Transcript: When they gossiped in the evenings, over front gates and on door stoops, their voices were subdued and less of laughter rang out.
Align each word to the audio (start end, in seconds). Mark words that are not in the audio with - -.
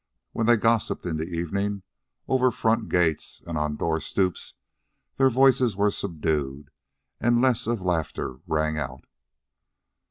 When 0.31 0.47
they 0.47 0.57
gossiped 0.57 1.05
in 1.05 1.17
the 1.17 1.25
evenings, 1.27 1.83
over 2.27 2.49
front 2.49 2.89
gates 2.89 3.39
and 3.45 3.55
on 3.55 3.75
door 3.75 4.01
stoops, 4.01 4.55
their 5.17 5.29
voices 5.29 5.75
were 5.75 5.91
subdued 5.91 6.71
and 7.19 7.39
less 7.39 7.67
of 7.67 7.81
laughter 7.83 8.37
rang 8.47 8.79
out. 8.79 9.03